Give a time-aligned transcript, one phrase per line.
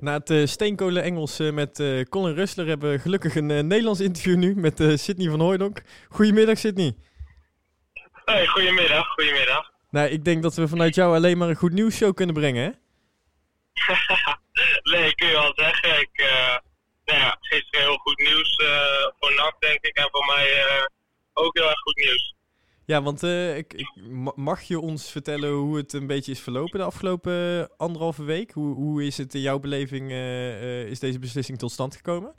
[0.00, 4.00] Na het uh, steenkolen Engels uh, met uh, Colin Rustler hebben we gelukkig een Nederlands
[4.00, 5.82] interview nu met Sydney van Hooydonk.
[6.08, 6.94] Goedemiddag Sydney.
[8.24, 9.70] Hey, goedemiddag, goedemiddag.
[9.90, 12.62] Nou, ik denk dat we vanuit jou alleen maar een goed nieuws show kunnen brengen,
[12.64, 12.70] hè?
[14.96, 16.00] nee, kun je wel zeggen.
[16.00, 16.10] Ik,
[17.04, 18.56] nou ja, gisteren heel goed nieuws
[19.18, 19.96] voor NAC, denk ik.
[19.96, 20.64] En voor mij
[21.32, 22.34] ook heel erg goed nieuws.
[22.90, 23.90] Ja, want uh, ik, ik,
[24.34, 28.50] mag je ons vertellen hoe het een beetje is verlopen de afgelopen anderhalve week?
[28.50, 32.34] Hoe, hoe is het in jouw beleving, uh, is deze beslissing tot stand gekomen?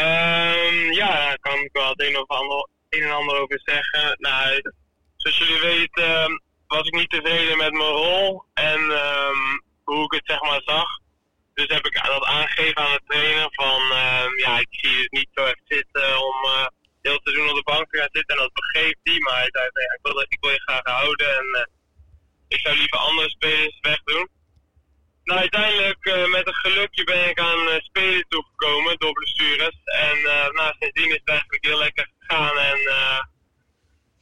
[0.00, 4.16] Um, ja, daar kan ik wel het een, of ander, een en ander over zeggen.
[4.18, 4.60] Nou,
[5.16, 10.22] zoals jullie weten was ik niet tevreden met mijn rol en um, hoe ik het
[10.24, 10.88] zeg maar zag.
[11.54, 13.80] Dus heb ik dat aangegeven aan de trainer van,
[14.36, 16.68] ja, ik zie het niet zo echt zitten om
[17.00, 17.87] heel seizoen op de bank
[18.78, 19.18] begreep hij.
[19.18, 21.36] Maar hij ik, wil, ik wil je graag houden.
[21.36, 21.62] En uh,
[22.48, 24.28] ik zou liever andere spelers wegdoen.
[25.24, 29.76] Nou, uiteindelijk uh, met een gelukje ben ik aan uh, spelers toegekomen door blessures.
[29.84, 30.22] En
[30.52, 32.56] nou, sindsdien is het eigenlijk heel lekker gegaan.
[32.58, 32.78] En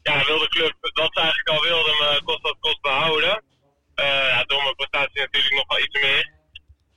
[0.03, 3.45] ja, wil de club wat ze eigenlijk al wilde, kost dat kost behouden.
[4.47, 6.35] door mijn prestatie natuurlijk nog wel iets meer.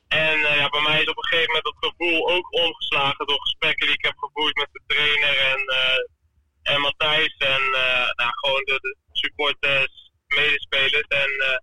[0.08, 3.86] En ja, bij mij is op een gegeven moment dat gevoel ook omgeslagen door gesprekken
[3.86, 7.36] die ik heb gevoerd met de trainer en, uh, en Matthijs.
[7.38, 11.08] En uh, nou, gewoon de, de supporters, medespelers.
[11.08, 11.62] En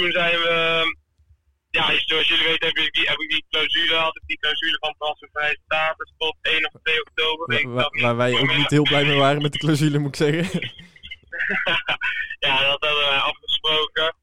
[0.00, 0.84] toen zijn we,
[1.70, 4.76] ja, zoals jullie weten heb ik die, heb ik die clausule, had ik die clausule
[4.80, 7.72] van transfervrij status tot 1 of 2 oktober.
[7.74, 10.60] Waar, waar wij ook niet heel blij mee waren met de clausule, moet ik zeggen.
[12.46, 14.14] ja, dat hadden wij afgesproken.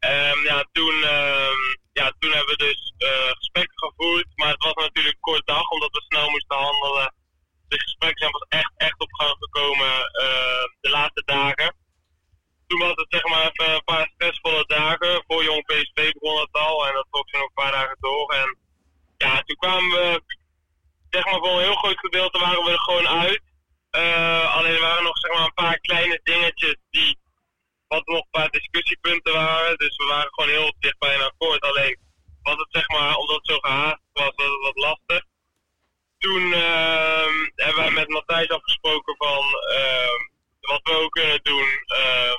[0.00, 1.60] Um, ja, toen, um,
[1.92, 4.26] ja, toen hebben we dus uh, gesprekken gevoerd.
[4.34, 7.14] Maar het was natuurlijk een kort dag, omdat we snel moesten handelen.
[7.68, 11.74] De gesprekken zijn pas echt, echt op gang gekomen uh, de laatste dagen.
[12.66, 15.24] Toen was het zeg maar even een paar stressvolle dagen.
[15.26, 18.32] Voor Jong PSV begon het al en dat trok ze nog een paar dagen door.
[18.32, 18.58] En
[19.16, 20.22] ja, toen we,
[21.10, 23.42] zeg maar voor een heel groot gedeelte waren we er gewoon uit.
[23.90, 27.18] Uh, alleen er waren nog zeg maar een paar kleine dingetjes die
[27.88, 29.78] wat nog een paar discussiepunten waren.
[29.78, 31.60] Dus we waren gewoon heel dicht bij een akkoord.
[31.60, 31.98] Alleen
[32.42, 35.24] was het zeg maar, omdat het zo gehaast was, was het wat lastig.
[36.18, 39.44] Toen uh, hebben wij met Matthijs afgesproken van
[39.78, 40.16] uh,
[40.60, 41.68] wat we ook kunnen doen.
[42.00, 42.34] Uh,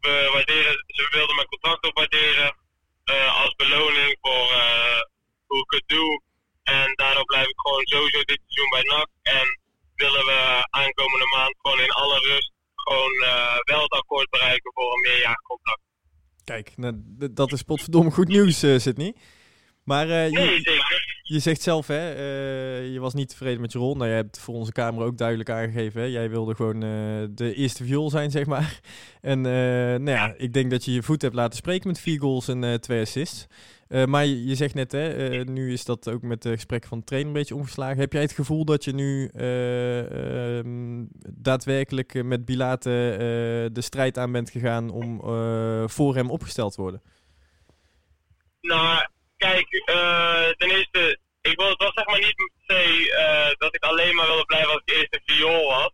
[0.00, 2.56] we, waarderen, ze wilden mijn contract opwaarderen
[3.04, 5.00] uh, als beloning voor uh,
[5.46, 6.22] hoe ik het doe.
[6.62, 9.08] En daardoor blijf ik gewoon sowieso dit seizoen bij NAC.
[9.22, 9.60] En
[9.94, 14.92] willen we aankomende maand gewoon in alle rust gewoon uh, wel het akkoord bereiken voor
[14.92, 15.82] een meerjarig contract.
[16.44, 16.92] Kijk, nou,
[17.32, 19.14] dat is potverdomme goed nieuws, uh, Sydney.
[19.84, 21.17] Maar uh, nee, je, zeker.
[21.28, 23.96] Je zegt zelf, hè, uh, je was niet tevreden met je rol.
[23.96, 26.00] Nou, je hebt voor onze camera ook duidelijk aangegeven.
[26.00, 26.06] Hè?
[26.06, 28.80] Jij wilde gewoon uh, de eerste viool zijn, zeg maar.
[29.20, 32.48] En nou ja, ik denk dat je je voet hebt laten spreken met vier goals
[32.48, 33.46] en twee assists.
[34.06, 37.30] Maar je, zegt net, hè, nu is dat ook met de gesprekken van de trainer
[37.32, 37.98] een beetje omgeslagen.
[37.98, 42.90] Heb jij het gevoel dat je nu um, daadwerkelijk met Bilate
[43.72, 45.20] de strijd aan bent gegaan om
[45.88, 47.02] voor hem opgesteld te worden?
[48.60, 49.06] Nou,
[49.38, 49.68] kijk,
[50.56, 54.26] ten eerste, ik wil het wel zeg maar niet per se dat ik alleen maar
[54.26, 55.92] wilde blijven als ik eerste viool was.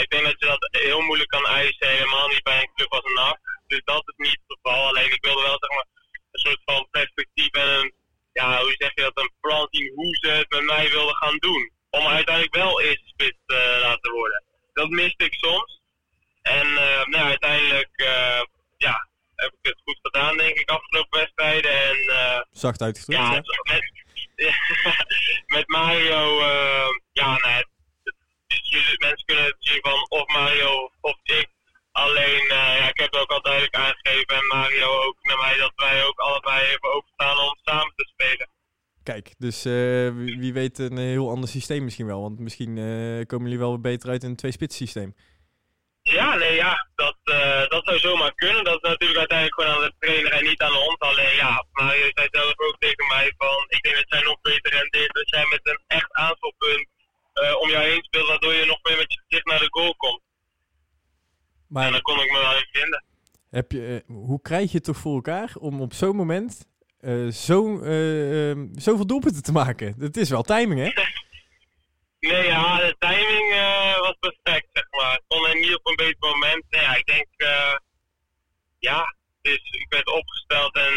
[0.00, 3.12] ik denk dat je dat heel moeilijk kan eisen, helemaal niet bij een club als
[3.14, 3.38] NAC.
[3.66, 4.86] Dus dat is niet het geval.
[4.88, 5.86] Alleen ik wilde wel zeg maar
[6.30, 7.92] een soort van perspectief en een,
[8.32, 11.70] ja, hoe zeg je dat, een plan hoe ze het met mij wilden gaan doen.
[11.90, 14.42] Om uiteindelijk wel eerste spits te uh, laten worden.
[14.72, 15.80] Dat miste ik soms.
[16.42, 18.42] En uh, nou, uiteindelijk, uh,
[18.76, 21.82] ja, heb ik het goed gedaan, denk ik, afgelopen wedstrijden.
[21.82, 23.30] En, uh, Zacht uitgedrukt, ja,
[23.62, 23.90] met,
[25.56, 26.42] met Mario,
[27.12, 27.64] ja, nee,
[28.98, 31.48] mensen kunnen het zien van of Mario of ik
[32.04, 35.56] Alleen, uh, ja, ik heb het ook al duidelijk aangegeven en Mario ook naar mij
[35.56, 38.48] dat wij ook allebei hebben openstaan om samen te spelen.
[39.02, 42.20] Kijk, dus uh, wie, wie, weet een heel ander systeem misschien wel.
[42.20, 45.14] Want misschien uh, komen jullie wel beter uit in een twee-spits systeem.
[46.10, 47.16] Ja, nee, ja, dat,
[47.68, 48.64] dat zou zomaar kunnen.
[48.64, 50.98] Dat is natuurlijk uiteindelijk gewoon aan de trainer en niet aan ons.
[50.98, 54.72] Alleen ja, Mario zei zelf ook tegen mij van, ik denk dat jij nog beter
[54.72, 56.86] rendeert als jij met een echt aanvalpunt
[57.60, 60.22] om jou heen speelt, waardoor je nog meer met je gezicht naar de goal komt.
[61.68, 63.04] Maar en dan kon ik me wel even vinden.
[63.50, 66.66] Heb je, uh, hoe krijg je het toch voor elkaar om op zo'n moment
[67.00, 69.94] uh, zo, uh, um, zoveel doelpunten te maken?
[69.98, 71.02] Dat is wel timing, hè?
[72.28, 73.54] nee, ja, de timing
[74.00, 75.14] was perfect, zeg maar.
[75.14, 76.64] Ik kon er niet op een beter moment.
[76.68, 77.26] Nee, ja, ik denk,
[78.78, 80.94] ja, dus ik werd opgesteld en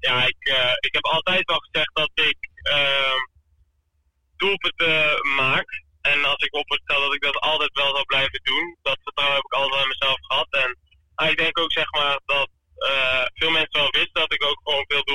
[0.00, 0.36] ja, ik,
[0.80, 3.20] ik heb altijd wel gezegd dat ik ehm,
[4.36, 5.84] doelpunten maak.
[6.00, 8.76] En als ik opstel dat ik dat altijd wel zal blijven doen.
[8.82, 10.46] Dat vertrouwen heb ik altijd aan mezelf gehad.
[10.50, 10.78] En
[11.14, 12.48] ah, ik denk ook zeg maar dat
[13.34, 15.06] veel mensen wel wisten dat ik ook gewoon veel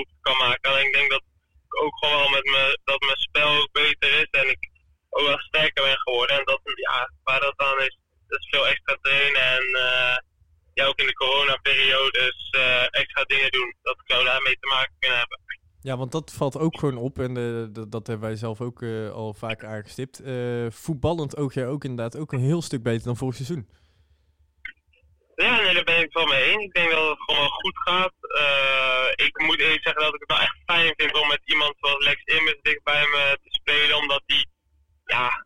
[12.92, 13.76] extra dingen doen.
[13.82, 15.40] Dat zou daarmee te maken kunnen hebben.
[15.82, 19.34] Ja, dat valt ook gewoon op en uh, dat, hebben wij zelf ook uh, al
[19.34, 20.22] vaak aangestipt.
[20.22, 23.70] Uh, voetballend oog jij ook inderdaad ook een heel stuk beter dan vorig seizoen.
[25.36, 26.52] Ja, nee, daar ben ik wel mee.
[26.52, 28.14] Ik denk dat het gewoon goed gaat.
[29.16, 32.04] ik moet eerlijk zeggen dat ik het wel echt fijn vind om met iemand zoals
[32.04, 33.98] Lex Immers dicht bij me te spelen.
[33.98, 34.46] Omdat hij,
[35.06, 35.46] ja,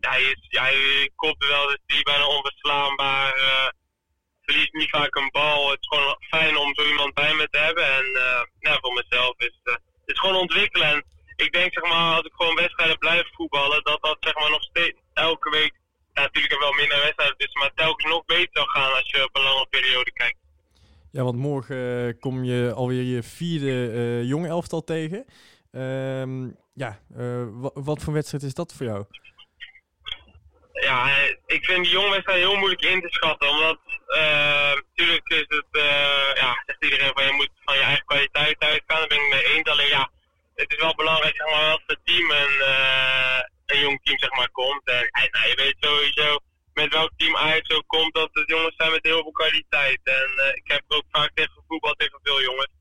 [0.00, 3.34] hij is, hij kopt wel, dus die bijna onverslaanbaar.
[4.42, 5.70] verliest niet vaak een bal.
[5.70, 7.84] Het is gewoon fijn om zo iemand bij me te hebben.
[7.84, 8.06] En
[8.60, 9.60] nou, voor mezelf is
[10.06, 10.88] het is gewoon ontwikkelen.
[10.88, 11.04] En
[11.36, 14.62] ik denk, zeg maar, als ik gewoon wedstrijden blijf voetballen, dat dat zeg maar nog
[14.62, 15.74] steeds elke week
[16.14, 19.24] ja, natuurlijk er wel minder wedstrijden tussen, maar telkens nog beter zou gaan als je
[19.24, 20.38] op een lange periode kijkt.
[21.16, 25.24] Ja, want morgen uh, kom je alweer je vierde uh, jonge elftal tegen.
[25.72, 29.04] Uh, ja, uh, wat voor wedstrijd is dat voor jou?
[30.72, 31.16] Ja,
[31.46, 33.48] ik vind die jonge wedstrijd heel moeilijk in te schatten.
[33.48, 33.78] Omdat
[35.24, 35.66] is het,
[36.34, 38.98] ja, zegt iedereen van je moet van je eigen kwaliteit uitgaan.
[38.98, 39.68] Daar ben ik mee eens.
[39.68, 40.10] Alleen ja,
[40.54, 42.54] het is wel belangrijk zeg maar, als het team een,
[43.66, 44.84] een jong team zeg maar, komt.
[44.84, 46.38] En nou, je weet sowieso
[46.80, 50.00] met welk team Ajax ook komt, dat het jongens zijn met heel veel kwaliteit.
[50.02, 52.72] En uh, ik heb ook vaak tegen voetbal tegen veel jongens.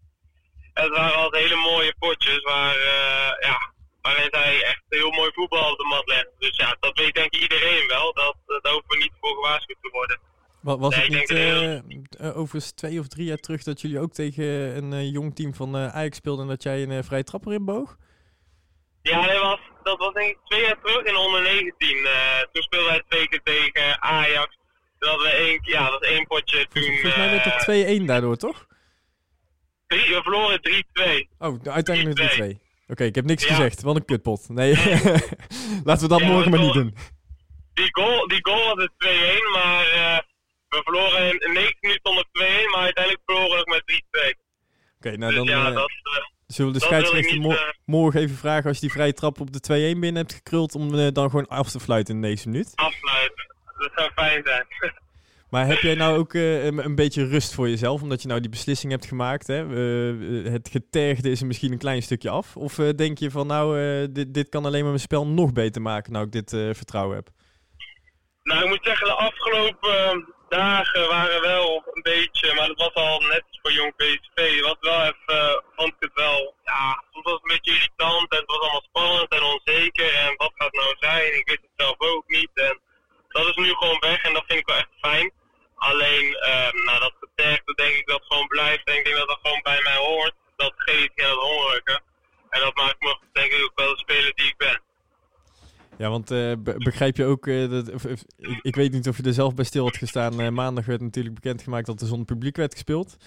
[0.73, 3.57] En het waren altijd hele mooie potjes waar, uh, ja,
[4.01, 6.31] waarin zij echt heel mooi voetbal op de mat leggen.
[6.39, 8.13] Dus ja, dat weet denk ik iedereen wel.
[8.13, 10.19] Dat, daar hoeven we niet voor gewaarschuwd te worden.
[10.61, 14.13] Wat, was nee, het niet uh, overigens twee of drie jaar terug dat jullie ook
[14.13, 17.97] tegen een jong team van Ajax speelden en dat jij een vrije trapper inboog?
[19.01, 21.97] Ja, dat was, dat was denk ik twee jaar terug in onder 19.
[21.97, 24.57] Uh, toen speelden wij twee keer tegen Ajax.
[24.99, 26.83] Toen hadden we één, ja, dat was één potje toen...
[26.83, 28.67] Volgens mij werd het 2-1 uh, daardoor, toch?
[29.88, 30.59] Drie, we verloren
[31.29, 31.38] 3-2.
[31.38, 32.23] Oh, uiteindelijk 3-2.
[32.23, 32.57] Oké,
[32.88, 33.49] okay, ik heb niks ja.
[33.49, 33.81] gezegd.
[33.81, 34.49] Wat een kutpot.
[34.49, 34.75] Nee,
[35.83, 36.95] laten we dat ja, morgen maar niet doen.
[37.73, 38.91] Die goal, die goal was het
[39.49, 40.17] 2-1, maar uh,
[40.75, 44.27] we verloren in 9 minuten onder 2-1, maar uiteindelijk verloren we met 3-2.
[44.27, 44.36] Oké,
[44.98, 45.48] okay, nou dus dan...
[45.48, 45.92] Ja, uh, dat,
[46.48, 47.60] Zullen we de scheidsrechter mo uh...
[47.86, 51.13] morgen even vragen als je die vrije trap op de 2-1 binnen hebt gekruld, om
[51.13, 52.72] dan gewoon af te fluiten in deze minuut?
[52.75, 54.66] Afsluiten, dat zou fijn zijn.
[55.50, 58.39] maar heb jij nou ook uh, een, een, beetje rust voor jezelf, omdat je nou
[58.39, 59.48] die beslissing hebt gemaakt?
[59.48, 59.66] Hè?
[60.50, 62.57] het getergde is er misschien een klein stukje af?
[62.57, 63.77] Of denk je van nou,
[64.12, 67.30] dit, dit kan alleen maar mijn spel nog beter maken, nou ik dit vertrouwen heb?
[68.44, 73.19] Nou, ik moet zeggen, de afgelopen dagen waren wel een beetje, maar dat was al
[73.19, 74.61] net voor jong PSV.
[74.61, 78.37] Wat wel even, vond ik het wel, ja, soms was het een beetje irritant en
[78.37, 80.13] het was allemaal spannend en onzeker.
[80.13, 81.37] En wat gaat het nou zijn?
[81.37, 82.49] Ik wist het zelf ook niet.
[82.53, 82.79] En
[83.27, 85.31] dat is nu gewoon weg en dat vind ik wel echt fijn.
[85.75, 88.83] Alleen, uh, nou, dat getergde denk ik dat gewoon blijft.
[88.83, 90.33] En ik denk dat dat gewoon bij mij hoort.
[90.55, 91.99] Dat geeft en dat hongerlijke.
[92.49, 94.81] En dat maakt me denk ik ook wel de speler die ik ben.
[95.97, 99.18] Ja, want uh, begrijp je ook, uh, dat, of, of, ik, ik, weet niet of
[99.18, 100.42] je er zelf bij stil had gestaan.
[100.42, 103.18] Uh, maandag werd natuurlijk bekendgemaakt dat er zonder publiek werd gespeeld.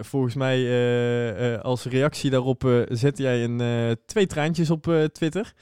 [0.00, 4.82] volgens mij als reactie daarop zette jij een, twee traantjes op
[5.12, 5.52] Twitter.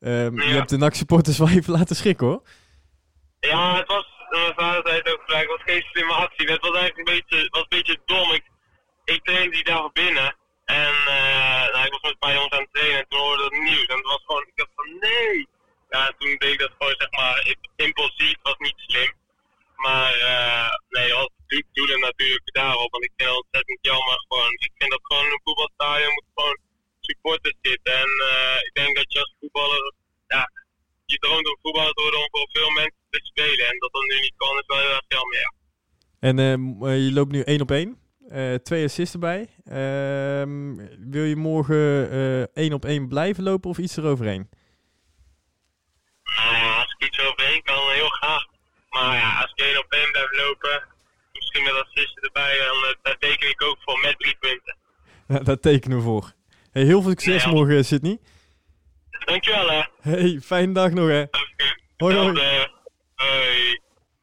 [0.00, 0.48] Ehm, ja.
[0.48, 2.42] Je hebt de NAC-supporters wel even laten schrikken hoor.
[3.40, 6.50] Ja, het was, mijn vader zei het ook gelijk, het was geen slimme actie.
[6.50, 8.32] Het was eigenlijk een beetje, was een beetje dom.
[8.32, 8.44] Ik,
[9.04, 10.92] ik trainde die dag binnen en
[11.84, 13.86] ik was met een paar jongens aan het trainen en toen hoorde het nieuws.
[13.86, 15.46] En het was gewoon, ik dacht van nee
[15.90, 19.12] ja, toen deed ik dat gewoon zeg maar impulsief, was niet slim.
[19.76, 21.30] Maar uh, nee, als
[21.72, 24.52] doelen natuurlijk daarop, want ik vind het ontzettend jammer gewoon.
[24.52, 26.58] Ik vind dat gewoon een voetbalstadion moet gewoon
[27.00, 27.92] supporters zitten.
[27.94, 29.92] En uh, ik denk dat je als voetballer,
[30.26, 30.50] ja,
[31.04, 33.66] je droomt om voetballer te worden om voor veel mensen te spelen.
[33.66, 35.52] En dat dat nu niet kan, is wel heel erg jammer, ja.
[36.26, 37.98] En uh, je loopt nu één op één.
[38.32, 39.48] Uh, twee assists erbij.
[39.64, 39.74] Uh,
[41.10, 44.48] wil je morgen één op één blijven lopen of iets eroverheen?
[46.78, 48.44] Als ik iets overheen kan, heel graag.
[48.90, 50.82] Maar ja, als ik één op één blijf lopen,
[51.32, 54.76] misschien met assisten erbij, dan daar teken ik ook voor met drie punten.
[55.28, 56.32] Ja, daar tekenen we voor.
[56.72, 58.18] Hey, heel veel succes morgen, Sydney.
[59.24, 59.82] Dankjewel, hè.
[60.00, 61.22] Hey, fijne dag nog, hè.
[61.22, 61.76] Okay.
[61.96, 62.16] Hoi.
[62.16, 62.55] hoi.